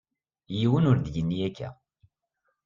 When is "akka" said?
1.47-1.69